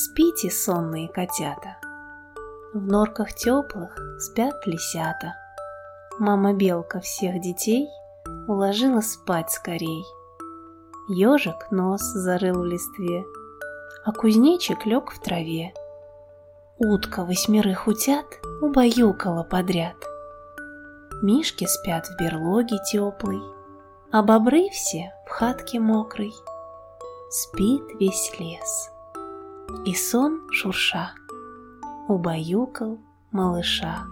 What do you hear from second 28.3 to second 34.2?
лес, и сон шурша убаюкал малыша.